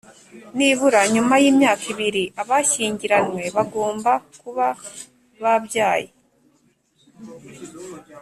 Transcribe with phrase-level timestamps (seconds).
[0.57, 4.67] Nibura nyuma y’imyaka ibiri abashyingiranywe bagomba kuba
[5.41, 6.07] babyaye